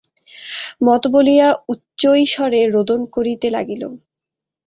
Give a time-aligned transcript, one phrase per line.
[0.81, 3.83] মত বলিয়া উচ্চৈ স্বরে রোদন করিতে লাগিল।